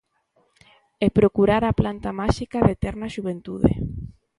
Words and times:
E 1.05 1.07
procurar 1.19 1.63
a 1.65 1.77
planta 1.79 2.09
máxica 2.21 2.57
da 2.65 2.73
eterna 2.77 3.11
xuventude. 3.15 3.71